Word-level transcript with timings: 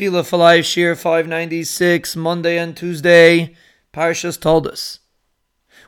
Tefillah 0.00 0.26
for 0.26 0.38
Life, 0.38 0.64
Shiur 0.64 0.96
596, 0.96 2.16
Monday 2.16 2.56
and 2.56 2.74
Tuesday, 2.74 3.54
Parshas 3.92 4.40
Toldos. 4.40 5.00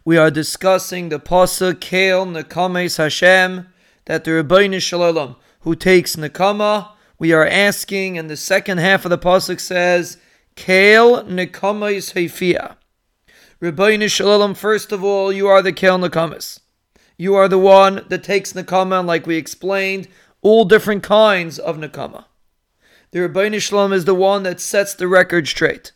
We 0.04 0.18
are 0.18 0.30
discussing 0.30 1.08
the 1.08 1.18
Pasuk 1.18 1.76
Kael 1.76 2.26
Nekames 2.26 2.98
Hashem, 2.98 3.68
that 4.04 4.24
the 4.24 4.32
Ribono 4.32 4.82
Shel 4.82 5.00
Olam, 5.00 5.36
who 5.60 5.74
takes 5.74 6.16
Nekama, 6.16 6.90
we 7.18 7.32
are 7.32 7.46
asking, 7.46 8.18
and 8.18 8.28
the 8.28 8.36
second 8.36 8.78
half 8.78 9.06
of 9.06 9.10
the 9.10 9.16
Pasuk 9.16 9.58
says, 9.58 10.18
Kael 10.56 11.26
Nekames 11.26 12.12
Hefia. 12.12 12.76
Ribono 13.62 14.10
Shel 14.10 14.26
Olam, 14.26 14.54
first 14.54 14.92
of 14.92 15.02
all, 15.02 15.32
you 15.32 15.48
are 15.48 15.62
the 15.62 15.72
Kael 15.72 16.06
Nekames. 16.06 16.60
You 17.16 17.34
are 17.34 17.48
the 17.48 17.58
one 17.58 18.04
that 18.10 18.24
takes 18.24 18.52
Nekama, 18.52 19.02
like 19.06 19.26
we 19.26 19.38
explained, 19.38 20.06
all 20.42 20.66
different 20.66 21.02
kinds 21.02 21.58
of 21.58 21.78
Nekama. 21.78 22.26
The 23.12 23.18
Ribono 23.18 23.60
Shel 23.60 23.78
Olam 23.78 23.92
is 23.92 24.06
the 24.06 24.14
one 24.14 24.42
that 24.44 24.58
sets 24.58 24.94
the 24.94 25.06
record 25.06 25.46
straight. 25.46 25.92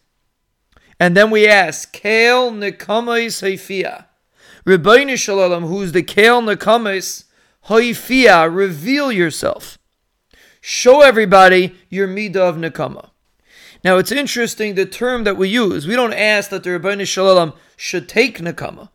And 1.01 1.16
then 1.16 1.30
we 1.30 1.48
ask, 1.48 1.97
Kael 1.97 2.52
Nekamais 2.52 3.41
Haifia. 3.43 4.05
Ribono 4.66 5.16
Shel 5.16 5.38
Olam, 5.38 5.66
who's 5.66 5.93
the 5.93 6.02
Kael 6.02 6.43
Nekamais 6.45 7.24
Haifia, 7.69 8.55
reveal 8.55 9.10
yourself. 9.10 9.79
Show 10.60 11.01
everybody 11.01 11.74
your 11.88 12.07
Midah 12.07 12.37
of 12.37 12.57
Nekama. 12.57 13.09
Now 13.83 13.96
it's 13.96 14.12
interesting 14.12 14.74
the 14.74 14.85
term 14.85 15.24
that 15.24 15.38
we 15.38 15.48
use. 15.48 15.87
We 15.87 15.96
don't 15.96 16.12
ask 16.12 16.51
that 16.51 16.65
the 16.65 16.71
Ribono 16.71 17.07
Shel 17.07 17.35
Olam 17.35 17.55
should 17.79 18.10
take 18.10 18.41
Nekama. 18.41 18.91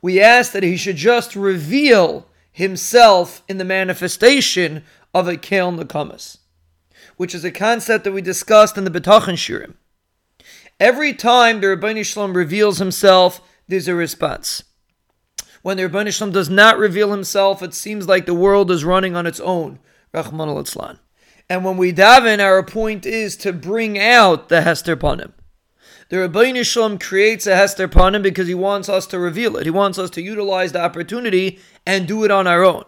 We 0.00 0.22
ask 0.22 0.52
that 0.52 0.62
he 0.62 0.78
should 0.78 0.96
just 0.96 1.36
reveal 1.36 2.28
himself 2.50 3.42
in 3.46 3.58
the 3.58 3.64
manifestation 3.64 4.84
of 5.12 5.28
a 5.28 5.36
Kael 5.36 5.78
Nekamas 5.78 6.38
which 7.16 7.34
is 7.34 7.44
a 7.44 7.50
concept 7.50 8.04
that 8.04 8.12
we 8.12 8.22
discussed 8.22 8.78
in 8.78 8.84
the 8.84 8.90
Betachan 8.90 9.34
Shirim. 9.34 9.74
Every 10.80 11.12
time 11.12 11.60
the 11.60 11.66
Ribono 11.66 12.04
Shel 12.04 12.28
Olam 12.28 12.34
reveals 12.34 12.78
himself, 12.78 13.40
there's 13.66 13.88
a 13.88 13.94
response. 13.94 14.62
When 15.62 15.76
the 15.76 15.88
Ribono 15.88 16.12
Shel 16.12 16.28
Olam 16.28 16.32
does 16.32 16.48
not 16.48 16.78
reveal 16.78 17.10
himself, 17.10 17.62
it 17.62 17.74
seems 17.74 18.06
like 18.06 18.26
the 18.26 18.34
world 18.34 18.70
is 18.70 18.84
running 18.84 19.16
on 19.16 19.26
its 19.26 19.40
own. 19.40 19.80
Rahman 20.14 20.48
al 20.48 20.98
And 21.50 21.64
when 21.64 21.76
we 21.76 21.92
daven, 21.92 22.40
our 22.40 22.62
point 22.62 23.04
is 23.04 23.36
to 23.38 23.52
bring 23.52 23.98
out 23.98 24.48
the 24.48 24.62
Hester 24.62 24.96
Panim. 24.96 25.32
The 26.10 26.16
Ribono 26.16 26.64
Shel 26.64 26.90
Olam 26.90 27.00
creates 27.00 27.46
a 27.46 27.56
Hester 27.56 27.88
Panim 27.88 28.22
because 28.22 28.46
he 28.46 28.54
wants 28.54 28.88
us 28.88 29.06
to 29.08 29.18
reveal 29.18 29.56
it. 29.56 29.64
He 29.64 29.70
wants 29.70 29.98
us 29.98 30.10
to 30.10 30.22
utilize 30.22 30.72
the 30.72 30.80
opportunity 30.80 31.58
and 31.84 32.06
do 32.06 32.24
it 32.24 32.30
on 32.30 32.46
our 32.46 32.64
own. 32.64 32.84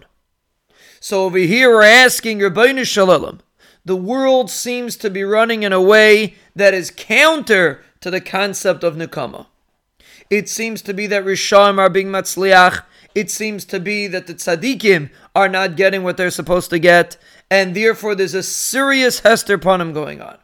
So 1.00 1.24
over 1.24 1.38
here, 1.38 1.70
we're 1.70 1.82
asking 1.82 2.38
Ribono 2.38 2.86
Shel 2.86 3.08
Olam, 3.08 3.40
the 3.90 3.96
world 3.96 4.48
seems 4.48 4.96
to 4.96 5.10
be 5.10 5.24
running 5.24 5.64
in 5.64 5.72
a 5.72 5.82
way 5.82 6.36
that 6.54 6.72
is 6.72 6.92
counter 6.96 7.82
to 8.00 8.08
the 8.08 8.20
concept 8.20 8.84
of 8.84 8.94
Nikama. 8.94 9.46
It 10.30 10.48
seems 10.48 10.80
to 10.82 10.94
be 10.94 11.08
that 11.08 11.24
Risham 11.24 11.76
are 11.80 11.90
being 11.90 12.06
Matzliach. 12.06 12.84
It 13.16 13.32
seems 13.32 13.64
to 13.64 13.80
be 13.80 14.06
that 14.06 14.28
the 14.28 14.34
Tzaddikim 14.34 15.10
are 15.34 15.48
not 15.48 15.74
getting 15.74 16.04
what 16.04 16.16
they're 16.16 16.30
supposed 16.30 16.70
to 16.70 16.78
get. 16.78 17.16
And 17.50 17.74
therefore, 17.74 18.14
there's 18.14 18.32
a 18.32 18.44
serious 18.44 19.18
Hester 19.18 19.58
Panim 19.58 19.92
going 19.92 20.20
on. 20.20 20.38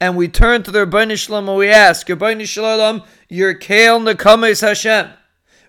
And 0.00 0.16
we 0.16 0.26
turn 0.26 0.64
to 0.64 0.72
the 0.72 0.84
Ribono 0.84 1.16
Shel 1.16 1.40
Olam 1.40 1.50
and 1.50 1.58
we 1.58 1.68
ask, 1.68 2.08
Ribono 2.08 2.44
Shel 2.44 2.64
Olam, 2.64 3.06
your 3.28 3.54
Kael 3.54 4.02
Nekames 4.02 4.62
Hashem. 4.62 5.10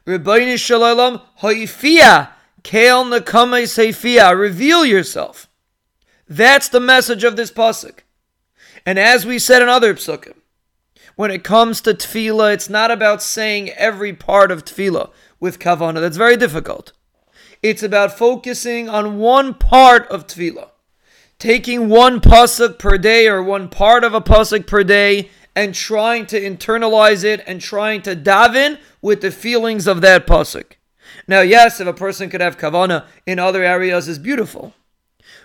Ribono 0.08 0.58
Shel 0.58 0.82
Olam, 0.82 1.22
Haifia, 1.42 2.30
Kael 2.64 3.06
Nekames 3.16 3.78
Haifia, 3.78 4.36
reveal 4.36 4.84
yourself. 4.84 5.49
That's 6.30 6.70
the 6.70 6.80
message 6.80 7.24
of 7.24 7.36
this 7.36 7.52
pasuk. 7.52 8.00
And 8.86 9.00
as 9.00 9.26
we 9.26 9.40
said 9.40 9.64
in 9.64 9.68
other 9.68 9.96
psukim, 9.96 10.36
when 11.16 11.32
it 11.32 11.44
comes 11.44 11.82
to 11.82 11.94
tefillah, 11.96 12.54
it's 12.54 12.70
not 12.70 12.92
about 12.92 13.24
saying 13.24 13.72
every 13.72 14.14
part 14.14 14.52
of 14.52 14.64
tefillah 14.64 15.10
with 15.40 15.60
kavanah. 15.60 16.00
That's 16.00 16.18
very 16.18 16.38
difficult. 16.38 16.94
It's 17.64 17.84
about 17.84 18.18
focusing 18.18 18.88
on 18.88 19.18
one 19.18 19.56
part 19.56 20.08
of 20.10 20.28
tefillah, 20.28 20.70
taking 21.40 21.90
one 21.90 22.22
pasuk 22.22 22.78
per 22.78 22.98
day 23.00 23.28
or 23.28 23.42
one 23.42 23.68
part 23.68 24.04
of 24.04 24.14
a 24.14 24.22
pasuk 24.22 24.68
per 24.68 24.84
day, 24.84 25.32
and 25.56 25.74
trying 25.74 26.28
to 26.28 26.40
internalize 26.40 27.24
it 27.24 27.44
and 27.48 27.60
trying 27.60 28.04
to 28.04 28.16
daven 28.16 28.78
with 29.02 29.22
the 29.22 29.32
feelings 29.32 29.88
of 29.88 30.02
that 30.02 30.28
pasuk. 30.28 30.74
Now, 31.28 31.42
yes, 31.42 31.82
if 31.82 31.88
a 31.88 31.94
person 31.94 32.30
could 32.30 32.40
have 32.40 32.58
kavanah 32.58 33.06
in 33.26 33.40
other 33.40 33.64
areas, 33.64 34.08
is 34.08 34.20
beautiful. 34.20 34.74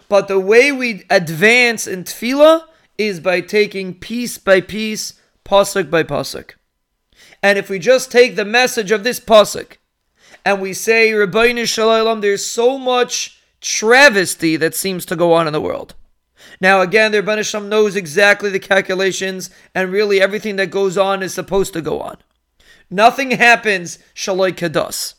But 0.08 0.28
the 0.28 0.40
way 0.40 0.72
we 0.72 1.04
advance 1.10 1.86
in 1.86 2.04
tefillah 2.04 2.64
is 2.98 3.20
by 3.20 3.40
taking 3.40 3.94
piece 3.94 4.38
by 4.38 4.60
piece, 4.60 5.14
pasuk 5.44 5.90
by 5.90 6.02
pasuk. 6.02 6.52
And 7.42 7.58
if 7.58 7.68
we 7.68 7.78
just 7.78 8.10
take 8.10 8.36
the 8.36 8.44
message 8.44 8.90
of 8.90 9.04
this 9.04 9.20
pasuk 9.20 9.76
and 10.44 10.60
we 10.60 10.72
say, 10.72 11.10
Ribono 11.10 11.66
Shel 11.66 11.88
Olam, 11.88 12.20
there's 12.20 12.44
so 12.44 12.78
much 12.78 13.40
travesty 13.60 14.56
that 14.56 14.74
seems 14.74 15.04
to 15.06 15.16
go 15.16 15.32
on 15.32 15.46
in 15.46 15.52
the 15.52 15.60
world. 15.60 15.94
Now, 16.60 16.80
again, 16.80 17.12
the 17.12 17.22
Ribono 17.22 17.44
Shel 17.44 17.62
Olam 17.62 17.68
knows 17.68 17.96
exactly 17.96 18.50
the 18.50 18.58
calculations, 18.58 19.50
and 19.74 19.90
really 19.90 20.20
everything 20.20 20.56
that 20.56 20.70
goes 20.70 20.96
on 20.98 21.22
is 21.22 21.34
supposed 21.34 21.72
to 21.72 21.80
go 21.80 22.00
on. 22.00 22.18
Nothing 22.90 23.32
happens 23.32 23.98
shaloi 24.14 24.52
kados. 24.52 25.14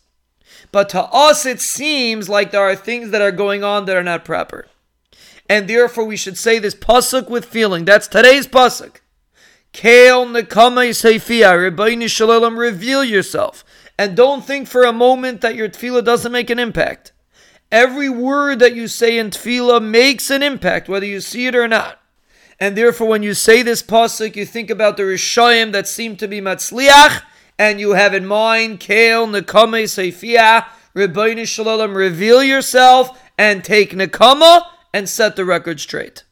But 0.75 0.89
to 0.89 1.03
us, 1.03 1.45
it 1.45 1.61
seems 1.61 2.27
like 2.27 2.51
there 2.51 2.67
are 2.69 2.75
things 2.75 3.11
that 3.11 3.21
are 3.21 3.31
going 3.31 3.63
on 3.63 3.85
that 3.85 3.95
are 3.95 4.03
not 4.03 4.25
proper 4.25 4.67
and 5.47 5.67
therefore 5.67 6.05
we 6.05 6.17
should 6.17 6.37
say 6.37 6.59
this 6.59 6.75
pasuk 6.75 7.29
with 7.29 7.45
feeling. 7.45 7.85
That's 7.85 8.07
today's 8.07 8.47
pasuk. 8.47 8.97
Kael 9.73 10.25
nekama 10.25 10.89
seifia, 10.89 11.71
Ribono 11.71 12.09
Shel 12.09 12.29
Olam, 12.29 12.57
reveal 12.57 13.03
yourself, 13.03 13.63
and 13.97 14.15
don't 14.15 14.43
think 14.43 14.67
for 14.67 14.83
a 14.83 14.93
moment 14.93 15.41
that 15.41 15.55
your 15.55 15.69
tefillah 15.69 16.03
doesn't 16.03 16.31
make 16.31 16.49
an 16.49 16.59
impact. 16.59 17.11
Every 17.71 18.09
word 18.09 18.59
that 18.59 18.75
you 18.75 18.87
say 18.87 19.17
in 19.17 19.31
tefillah 19.31 19.83
makes 19.83 20.29
an 20.29 20.43
impact, 20.43 20.87
whether 20.87 21.05
you 21.05 21.19
see 21.21 21.47
it 21.47 21.55
or 21.55 21.67
not. 21.67 21.99
And 22.59 22.77
therefore, 22.77 23.07
when 23.07 23.21
you 23.21 23.33
say 23.33 23.61
this 23.63 23.83
pasuk, 23.83 24.35
you 24.35 24.45
think 24.45 24.69
about 24.69 24.95
the 24.95 25.03
rishayim 25.03 25.73
that 25.73 25.87
seem 25.87 26.15
to 26.17 26.27
be 26.27 26.39
matzliach, 26.39 27.21
and 27.57 27.79
you 27.79 27.91
have 27.91 28.13
in 28.13 28.25
mind 28.25 28.79
Kael 28.81 29.27
nekama 29.27 29.83
seifia, 29.83 30.65
Ribono 30.93 31.47
Shel 31.47 31.65
Olam, 31.65 31.95
reveal 31.95 32.43
yourself 32.43 33.21
and 33.37 33.63
take 33.63 33.91
nekama 33.91 34.63
and 34.93 35.07
set 35.07 35.35
the 35.35 35.45
record 35.45 35.79
straight. 35.79 36.24